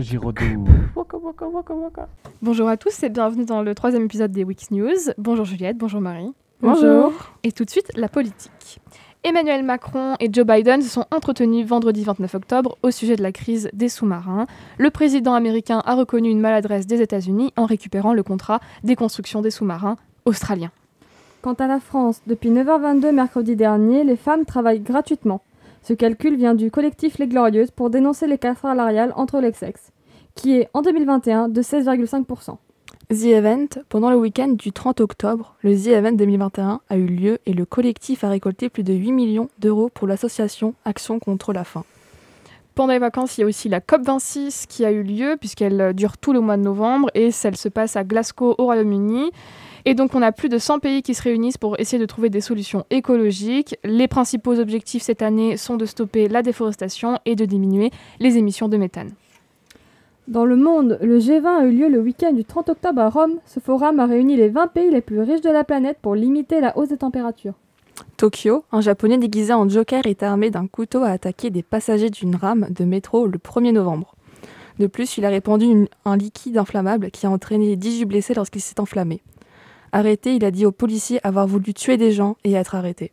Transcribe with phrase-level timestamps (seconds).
[0.00, 0.64] Giraudoux.
[0.96, 2.08] Waka.
[2.42, 5.12] Bonjour à tous et bienvenue dans le troisième épisode des Weeks News.
[5.16, 6.32] Bonjour Juliette, bonjour Marie.
[6.60, 7.12] Bonjour.
[7.44, 8.80] Et tout de suite, la politique.
[9.22, 13.32] Emmanuel Macron et Joe Biden se sont entretenus vendredi 29 octobre au sujet de la
[13.32, 14.46] crise des sous-marins.
[14.78, 19.42] Le président américain a reconnu une maladresse des États-Unis en récupérant le contrat des constructions
[19.42, 20.72] des sous-marins australiens.
[21.42, 25.42] Quant à la France, depuis 9h22 mercredi dernier, les femmes travaillent gratuitement.
[25.82, 29.92] Ce calcul vient du collectif Les Glorieuses pour dénoncer l'écart salarial entre les sexes,
[30.34, 32.56] qui est en 2021 de 16,5%.
[33.08, 37.38] The Event, pendant le week-end du 30 octobre, le The Event 2021 a eu lieu
[37.46, 41.64] et le collectif a récolté plus de 8 millions d'euros pour l'association Action contre la
[41.64, 41.84] faim.
[42.74, 45.92] Pendant les vacances, il y a aussi la COP26 qui a eu lieu, puisqu'elle euh,
[45.92, 49.30] dure tout le mois de novembre, et celle se passe à Glasgow au Royaume-Uni.
[49.86, 52.28] Et donc on a plus de 100 pays qui se réunissent pour essayer de trouver
[52.28, 53.76] des solutions écologiques.
[53.82, 58.68] Les principaux objectifs cette année sont de stopper la déforestation et de diminuer les émissions
[58.68, 59.12] de méthane.
[60.28, 63.38] Dans le monde, le G20 a eu lieu le week-end du 30 octobre à Rome.
[63.46, 66.60] Ce forum a réuni les 20 pays les plus riches de la planète pour limiter
[66.60, 67.54] la hausse des températures.
[68.20, 72.36] Tokyo, un japonais déguisé en Joker est armé d'un couteau à attaquer des passagers d'une
[72.36, 74.14] rame de métro le 1er novembre.
[74.78, 78.78] De plus, il a répandu un liquide inflammable qui a entraîné 18 blessés lorsqu'il s'est
[78.78, 79.22] enflammé.
[79.92, 83.12] Arrêté, il a dit aux policiers avoir voulu tuer des gens et être arrêté.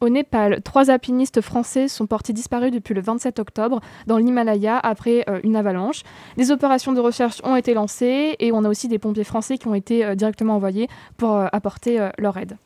[0.00, 5.24] Au Népal, trois alpinistes français sont portés disparus depuis le 27 octobre dans l'Himalaya après
[5.28, 6.02] euh, une avalanche.
[6.36, 9.68] Des opérations de recherche ont été lancées et on a aussi des pompiers français qui
[9.68, 12.56] ont été euh, directement envoyés pour euh, apporter leur aide.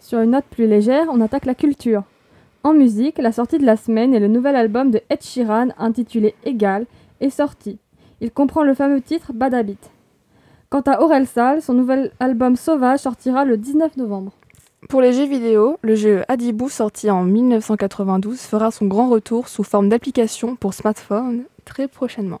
[0.00, 2.04] Sur une note plus légère, on attaque la culture.
[2.62, 6.34] En musique, la sortie de la semaine est le nouvel album de Ed Sheeran intitulé
[6.44, 6.86] Égal
[7.20, 7.78] est sorti.
[8.20, 9.78] Il comprend le fameux titre Bad Habit.
[10.70, 14.32] Quant à Aurel Sal, son nouvel album Sauvage sortira le 19 novembre.
[14.88, 19.64] Pour les jeux vidéo, le jeu Adibou sorti en 1992 fera son grand retour sous
[19.64, 22.40] forme d'application pour smartphone très prochainement.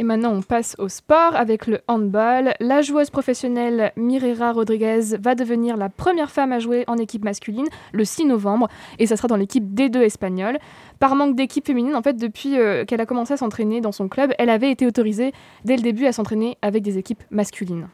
[0.00, 2.54] Et maintenant, on passe au sport avec le handball.
[2.60, 7.66] La joueuse professionnelle Mirera Rodriguez va devenir la première femme à jouer en équipe masculine
[7.92, 8.68] le 6 novembre
[9.00, 10.58] et ça sera dans l'équipe D2 espagnole.
[11.00, 14.08] Par manque d'équipe féminine, en fait, depuis euh, qu'elle a commencé à s'entraîner dans son
[14.08, 15.32] club, elle avait été autorisée
[15.64, 17.88] dès le début à s'entraîner avec des équipes masculines.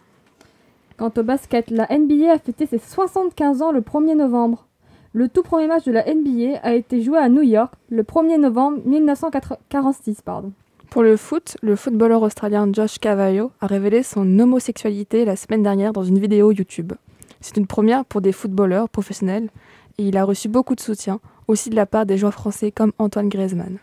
[0.98, 4.66] Quant au basket, la NBA a fêté ses 75 ans le 1er novembre.
[5.14, 8.38] Le tout premier match de la NBA a été joué à New York le 1er
[8.38, 10.20] novembre 1946.
[10.22, 10.52] Pardon.
[10.94, 15.92] Pour le foot, le footballeur australien Josh Cavallo a révélé son homosexualité la semaine dernière
[15.92, 16.92] dans une vidéo YouTube.
[17.40, 19.50] C'est une première pour des footballeurs professionnels
[19.98, 21.18] et il a reçu beaucoup de soutien,
[21.48, 23.78] aussi de la part des joueurs français comme Antoine Griezmann.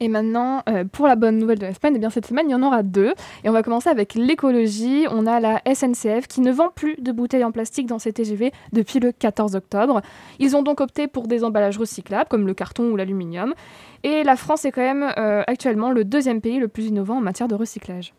[0.00, 2.54] Et maintenant, euh, pour la bonne nouvelle de la semaine, eh cette semaine, il y
[2.54, 3.14] en aura deux.
[3.44, 5.06] Et on va commencer avec l'écologie.
[5.10, 8.52] On a la SNCF qui ne vend plus de bouteilles en plastique dans ses TGV
[8.72, 10.02] depuis le 14 octobre.
[10.38, 13.54] Ils ont donc opté pour des emballages recyclables, comme le carton ou l'aluminium.
[14.02, 17.22] Et la France est quand même euh, actuellement le deuxième pays le plus innovant en
[17.22, 18.12] matière de recyclage.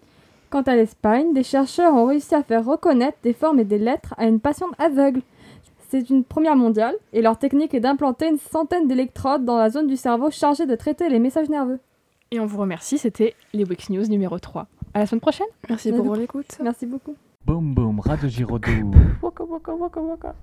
[0.50, 4.14] Quant à l'Espagne, des chercheurs ont réussi à faire reconnaître des formes et des lettres
[4.18, 5.22] à une patiente aveugle.
[5.90, 9.88] C'est une première mondiale et leur technique est d'implanter une centaine d'électrodes dans la zone
[9.88, 11.80] du cerveau chargée de traiter les messages nerveux.
[12.32, 14.68] Et on vous remercie, c'était les Wix News numéro 3.
[14.94, 16.04] À la semaine prochaine Merci Merci.
[16.06, 16.58] pour l'écoute.
[16.62, 17.16] Merci beaucoup.
[17.46, 18.92] Boum, boum, Radio Giraudoux.
[19.22, 20.36] Waka, waka, waka, waka.